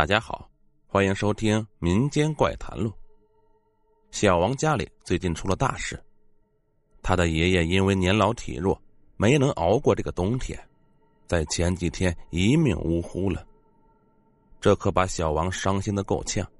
[0.00, 0.50] 大家好，
[0.86, 2.88] 欢迎收听《民间怪谈录》。
[4.10, 6.02] 小王家里最近出了大事，
[7.02, 8.80] 他的爷爷因为年老体弱，
[9.18, 10.58] 没能熬过这个冬天，
[11.26, 13.46] 在前几天一命呜呼了。
[14.58, 16.50] 这可把小王伤心的够呛，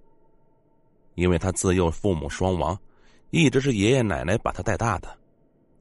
[1.15, 2.79] 因为他自幼父母双亡，
[3.31, 5.19] 一直是爷爷奶奶把他带大的。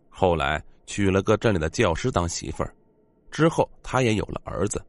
[0.10, 2.74] 后来娶了个镇里的教师当媳妇儿，
[3.30, 4.82] 之后他也有了儿子。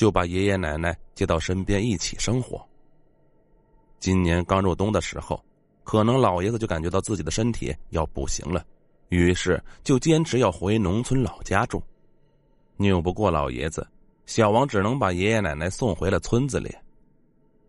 [0.00, 2.66] 就把爷爷奶奶接到身边一起生活。
[3.98, 5.38] 今年刚入冬的时候，
[5.84, 8.64] 可能老爷子就感觉到自己的身体要不行了，
[9.10, 11.82] 于是就坚持要回农村老家住。
[12.78, 13.86] 拗不过老爷子，
[14.24, 16.74] 小王只能把爷爷奶奶送回了村子里。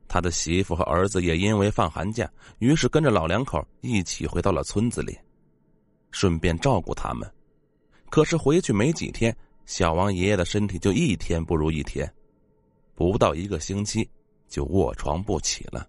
[0.08, 5.20] 他的媳妇和儿子也因为放寒假，于是跟着老两口一起回到了村子里，
[6.12, 7.30] 顺便照顾他们。
[8.10, 9.36] 可是回去没几天，
[9.66, 12.10] 小王爷爷的身体就一天不如一天。
[12.96, 14.10] 不到一个星期，
[14.48, 15.88] 就卧床不起了。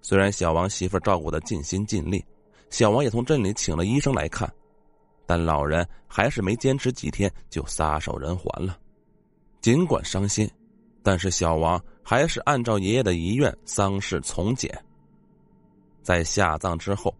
[0.00, 2.24] 虽然小王媳妇照顾的尽心尽力，
[2.70, 4.52] 小王也从镇里请了医生来看，
[5.26, 8.78] 但老人还是没坚持几天就撒手人寰了。
[9.60, 10.48] 尽管伤心，
[11.02, 14.70] 但是小王还是按照爷爷的遗愿，丧事从简。
[16.02, 17.12] 在下葬之后，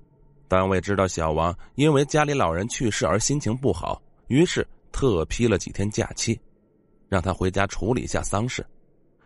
[0.47, 6.39] 单位知道小王因为家里老人去世而心情不好，于是特批了几天假期。
[7.09, 8.67] 让他回家处理一下丧事，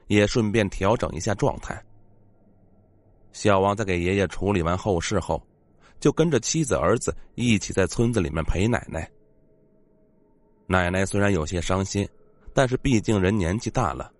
[0.07, 1.83] 也顺便调整一下状态。
[3.33, 5.41] 小王在给爷爷处理完后事后，
[6.01, 9.09] 就跟着妻子儿子一起在村子里面陪奶奶。
[10.67, 12.09] 奶奶虽然有些伤心，
[12.53, 14.13] 但是毕竟人年纪大了，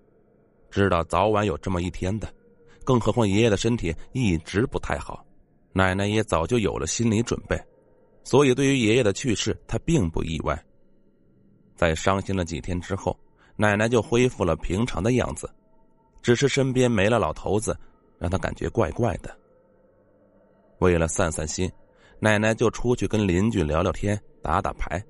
[0.71, 2.33] 知道早晚有这么一天的。
[2.85, 5.25] 更何况爷爷的身体一直不太好，
[5.73, 7.61] 奶奶也早就有了心理准备，
[8.25, 10.61] 所以对于爷爷的去世，她并不意外。
[11.77, 13.19] 在伤心了几天之后。
[13.61, 15.47] 奶奶就恢复了平常的样子，
[16.23, 17.77] 只是身边没了老头子，
[18.19, 19.37] 让他感觉怪怪的。
[20.79, 21.71] 为了散散心，
[22.21, 25.05] 奶奶就出去跟邻居聊聊天、打打牌。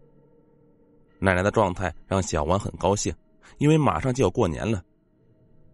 [1.20, 3.14] 奶奶的状态让小王很高兴，
[3.58, 4.82] 因为马上就要过年了。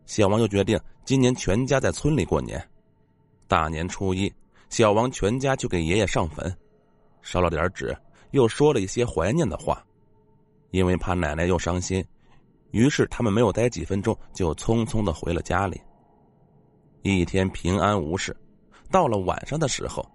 [0.04, 2.62] 小王就决定今年全家在村里过年。
[3.48, 4.30] 大年初一，
[4.68, 6.54] 小王全家去给爷爷上坟，
[7.22, 7.96] 烧了点纸，
[8.32, 9.82] 又说了一些怀念的话，
[10.72, 12.04] 因为怕奶奶又伤心。
[12.76, 15.80] 于是他们没有待几分钟，就匆匆的回了家里。
[17.00, 18.36] 一天平安无事，
[18.90, 20.06] 到了晚上的时候，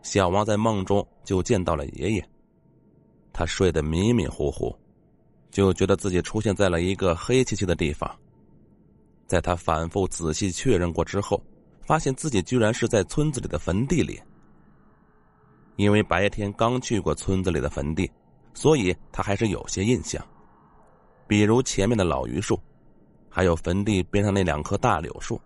[0.00, 2.24] 小王在梦中就见到了爷爷。
[3.32, 4.72] 他睡得迷迷糊糊，
[5.50, 8.08] 就觉得自己出现在了一个黑漆漆的地方。
[9.26, 11.42] 在他反复仔细确认过之后，
[11.84, 14.20] 发现自己居然是在村子里的坟地里。
[15.74, 18.08] 因为白天刚去过村子里的坟地，
[18.54, 20.24] 所以他还是有些印象。
[21.30, 22.58] 比如前面的老榆树，
[23.28, 25.40] 还有坟地边上那两棵大柳树，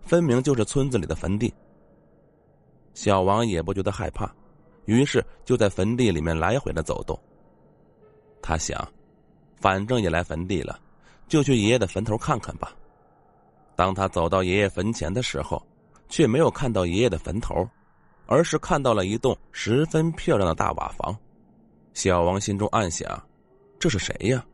[0.00, 1.52] 分明就是村子里的坟地。
[2.94, 4.32] 小王也不觉得害怕，
[4.84, 7.18] 于是就在坟地里面来回的走动。
[8.40, 8.88] 他想，
[9.56, 10.78] 反正也来坟地了，
[11.26, 12.72] 就去爷爷的坟头看看吧。
[13.74, 15.60] 当他走到爷爷坟前的时候，
[16.08, 17.68] 却没有看到爷爷的坟头，
[18.26, 21.18] 而是看到了一栋十分漂亮的大瓦房。
[21.92, 23.20] 小王心中暗想：
[23.80, 24.46] 这是谁呀？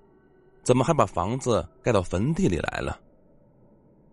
[0.71, 3.01] 怎么还把房子盖到坟地里来了？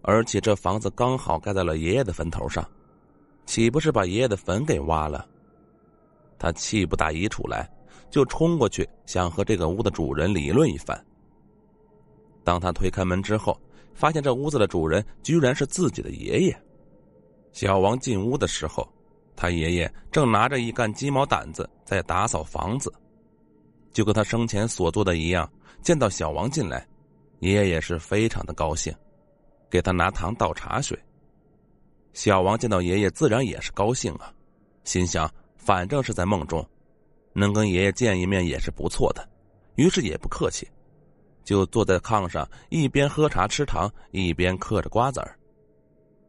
[0.02, 2.68] 而且这房子刚好盖在了爷爷的坟头上，
[3.46, 5.24] 岂不是把爷爷的坟给挖了？
[6.40, 7.70] 他气不打一处来，
[8.10, 11.00] 就冲过去想和这个屋的主人理论一番。
[12.44, 13.56] 当他推开门之后，
[13.94, 16.60] 发现这屋子的主人居然是自己的爷爷。
[17.52, 18.92] 小王进屋的时候，
[19.36, 22.92] 他爷爷正拿着一干鸡毛掸子在打扫房子。
[23.92, 26.88] 就跟他生前所做的一样，见到小王进来，
[27.40, 28.94] 爷爷也是非常的高兴，
[29.70, 30.98] 给他拿糖倒茶水。
[32.14, 34.34] 小王见到爷爷，自然也是高兴啊，
[34.84, 36.68] 心想反正是在梦中，
[37.34, 39.28] 能跟爷爷见一面也是不错的，
[39.76, 40.68] 于是也不客气，
[41.44, 45.38] 就坐在炕上，一边喝茶吃糖，一边嗑着瓜子儿。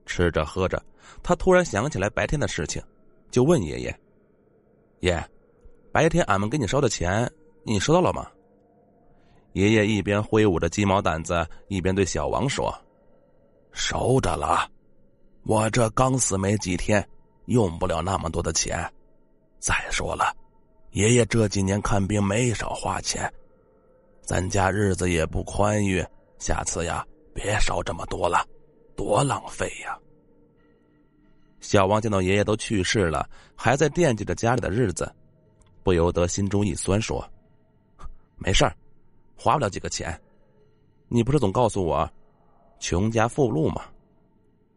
[0.04, 0.82] 吃着喝着，
[1.22, 2.82] 他突然想起来白天的事情，
[3.30, 4.00] 就问爷爷
[5.00, 5.22] ：“爷，
[5.92, 7.30] 白天俺们给你烧的钱。”
[7.68, 8.26] 你收到了吗？
[9.52, 12.74] 爷爷一边挥舞着鸡毛掸子，一边对小王说
[13.72, 14.66] ：“收着了，
[15.44, 17.06] 我这刚死没几天，
[17.44, 18.90] 用不了那么多的钱。
[19.58, 20.34] 再说了，
[20.92, 23.30] 爷爷这几年看病没少花钱，
[24.22, 26.02] 咱家日子也不宽裕，
[26.38, 28.46] 下次呀别烧这么多了，
[28.96, 29.98] 多浪费呀。”
[31.60, 35.12] 小王见到爷爷都去世了，还在惦记着家里的日子，
[35.82, 37.22] 不由得心中一酸，说。
[38.38, 38.74] 没事儿，
[39.36, 40.18] 花不了几个钱。
[41.08, 42.08] 你不是总告诉我，
[42.78, 43.82] 穷家富路吗，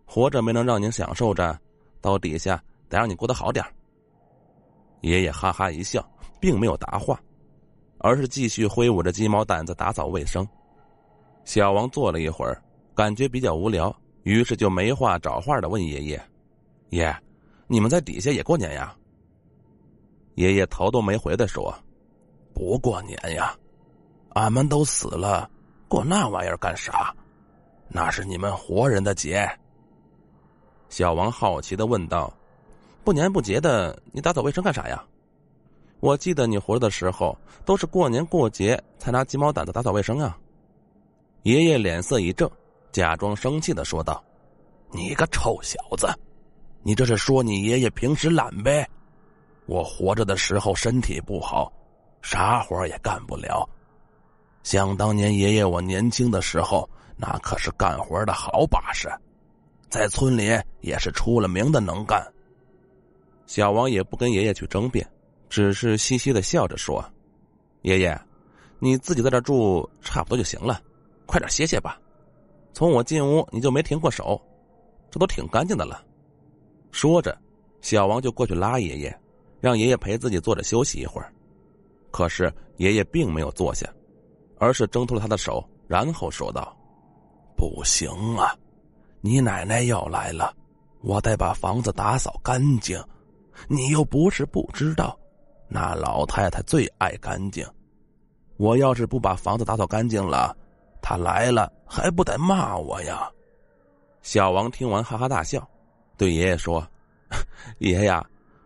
[0.06, 1.60] 活着没能让您享受着，
[2.00, 3.64] 到底下得让你过得好点
[5.02, 6.08] 爷爷哈哈一笑，
[6.40, 7.20] 并没有答话，
[8.00, 10.48] 而是继续挥舞着鸡毛掸子打扫卫生。
[11.44, 12.64] 小王坐了一会儿，
[12.96, 16.24] 感觉比较无聊，于是就没话找话的问爷爷
[16.92, 17.16] ：“爷，
[17.68, 18.96] 你们在底下也过年呀？”
[20.36, 21.74] 爷爷头都没回的说
[22.54, 23.56] ：“不过年呀，
[24.34, 25.50] 俺们都死了，
[25.88, 27.16] 过那玩意儿干啥？
[27.88, 29.50] 那是你们活人的节。”
[30.90, 32.32] 小王好奇的问道
[33.04, 35.04] ：“不年不节的，你打扫卫生干啥呀？
[36.00, 40.38] 我记得你活着的时候，都是过年过节才拿鸡毛掸子打扫卫生啊。”
[41.44, 42.50] 爷爷脸色一正，
[42.92, 44.24] 假装生气的说道
[44.92, 46.08] ：“你个臭小子，
[46.84, 48.88] 你这是说你爷爷平时懒呗？
[49.66, 51.72] 我活着的时候身体不好，
[52.22, 53.68] 啥活也干不了。
[54.64, 56.88] 想当年爷爷我年轻的时候，
[57.18, 59.10] 那可是干活的好把式，
[59.90, 60.50] 在村里
[60.82, 62.26] 也是出了名的能干。”
[63.48, 65.06] 小王也不跟爷爷去争辩，
[65.50, 67.04] 只是嘻嘻的笑着说
[67.82, 68.18] ：“爷爷，
[68.80, 70.82] 你自己在这住差不多就行了。”
[71.26, 72.00] 快点歇歇吧，
[72.74, 74.42] 从我进屋你就没停过手，
[75.10, 76.04] 这都挺干净的了。
[76.92, 77.38] 说着，
[77.82, 79.20] 小王就过去拉爷爷，
[79.60, 81.34] 让爷爷陪自己坐着休息一会儿。
[82.12, 83.92] 可是爷爷并没有坐下，
[84.60, 86.76] 而是挣脱了他的手，然后说道
[87.58, 88.56] ：“不行啊，
[89.22, 90.54] 你奶奶要来了，
[91.02, 93.04] 我得把房子打扫干净。
[93.68, 95.18] 你又不是不知道，
[95.68, 97.66] 那老太太最爱干净。
[98.58, 100.56] 我要是不把房子打扫干净了。”
[101.04, 103.28] 他来了还不得骂我呀！
[104.22, 105.68] 小王听完哈哈大笑，
[106.16, 106.88] 对爷爷说
[107.80, 108.24] ：“爷爷，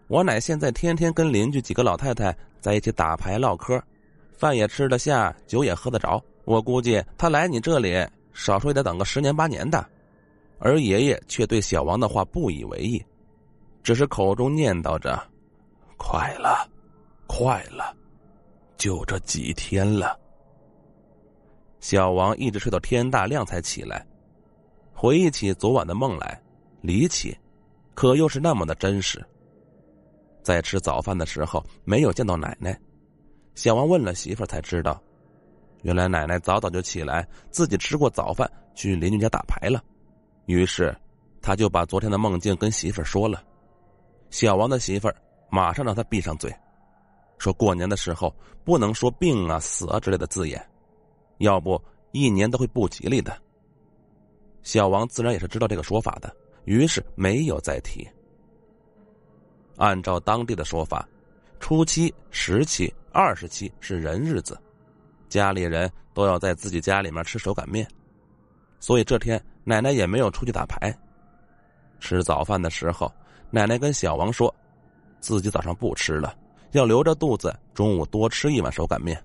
[0.08, 3.82] 我奶现在天天跟邻居几个老太太在一起打牌唠嗑，
[4.38, 6.24] 饭也吃得下，酒也喝得着。
[6.44, 9.84] 我估计他来你这里，少说也得等个十年八年的。”
[10.58, 13.04] 而爷爷却对小王的话不以为意，
[13.84, 15.22] 只是口中念叨着
[15.98, 16.70] ：“快了，
[17.28, 17.94] 快了，
[18.78, 20.18] 就这几天了。”
[21.82, 24.06] 小王一直睡到天大亮才起来，
[24.94, 26.42] 回忆起昨晚的梦来，
[26.82, 27.38] 离奇，
[27.94, 29.24] 可又是那么的真实。
[30.46, 32.80] 在吃早饭的时候没有见到奶奶，
[33.56, 35.02] 小王问了媳妇儿才知道，
[35.82, 39.84] 原来奶奶早早就起来，自己吃过早饭去邻居家打牌了。
[40.46, 40.96] 于是，
[41.42, 43.44] 他就把昨天的梦境跟媳妇儿说了。
[44.30, 45.16] 小王的媳妇儿
[45.50, 46.56] 马上让他闭上嘴，
[47.40, 48.32] 说过年的时候
[48.64, 50.64] 不能说病啊、死啊之类的字眼。
[51.40, 51.82] 要不
[52.12, 53.36] 一年都会不吉利的。
[54.62, 56.32] 小王自然也是知道这个说法的，
[56.66, 58.08] 于是没有再提。
[59.78, 61.08] 按照当地的说法，
[61.60, 64.58] 初七、十七、二十七是人日子，
[65.30, 67.88] 家里人都要在自己家里面吃手擀面，
[68.80, 70.96] 所以这天奶奶也没有出去打牌。
[72.00, 73.12] 吃早饭的时候，
[73.50, 74.54] 奶奶跟小王说，
[75.20, 76.38] 自己早上不吃了，
[76.72, 79.22] 要留着肚子中午多吃一碗手擀面。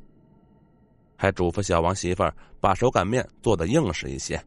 [1.16, 4.42] 还嘱咐小王媳妇儿把手擀面做的硬实一些，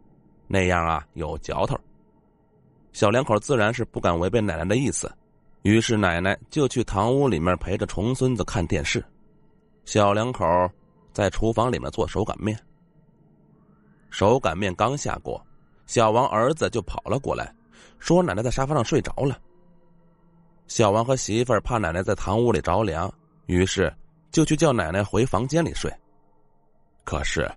[0.48, 1.80] 那样啊有嚼头。
[2.94, 5.12] 小两口自然是不敢违背奶奶的意思，
[5.64, 9.04] 于是奶奶就去堂屋里面陪着重孙子看电视，
[9.86, 10.46] 小两口
[11.12, 12.58] 在厨房里面做手擀面。
[14.10, 15.42] 手擀面刚下锅，
[15.86, 17.54] 小王儿子就跑了过来，
[17.98, 19.40] 说奶奶在沙发上睡着了。
[20.68, 23.12] 小王和媳妇儿怕奶奶在堂屋里着凉，
[23.46, 23.94] 于是
[24.32, 25.92] 就去叫奶奶回房间里睡。
[27.06, 27.50] 可是，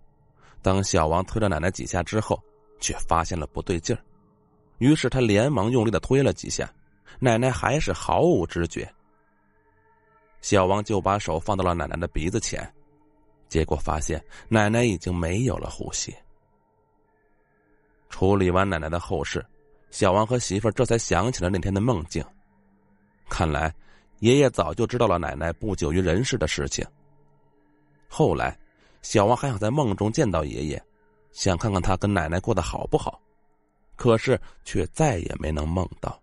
[0.63, 2.41] 当小王推了奶奶几下之后，
[2.79, 3.99] 却发现了不对劲儿，
[4.79, 6.73] 于是他连忙用力的推了几下，
[7.19, 8.89] 奶奶还是毫无知觉。
[10.41, 12.73] 小王就把手放到了奶奶的鼻子前，
[13.49, 16.15] 结果发现奶奶已经没有了呼吸。
[18.09, 19.45] 处理完奶奶的后事，
[19.91, 22.25] 小王和媳妇这才想起了那天的梦境。
[23.29, 23.75] 看来，
[24.21, 26.87] 爷爷早就知道了奶奶不久于人世的事情。
[28.09, 28.57] 后来。
[29.03, 30.83] 小王还想在梦中见到爷爷，
[31.31, 33.21] 想看看他跟奶奶过得好不好，
[33.95, 36.21] 可是却再也没能梦到。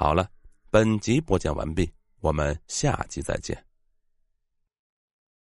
[0.00, 0.30] 好了，
[0.70, 1.90] 本集播讲完毕，
[2.20, 3.67] 我们下集再见。